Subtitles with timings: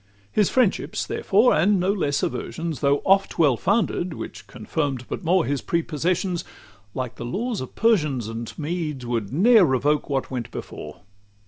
[0.01, 5.23] XVII His friendships, therefore, and no less aversions, Though oft well founded, which confirm'd but
[5.23, 6.43] more His prepossessions,
[6.95, 11.01] like the laws of Persians And Medes, would ne'er revoke what went before.